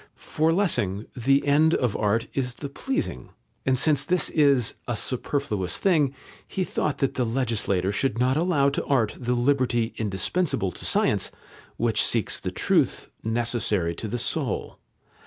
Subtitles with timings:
[0.15, 3.29] For Lessing, the end of art is the pleasing,
[3.67, 6.15] and since this is "a superfluous thing,"
[6.47, 11.29] he thought that the legislator should not allow to art the liberty indispensable to science,
[11.77, 14.79] which seeks the truth, necessary to the soul.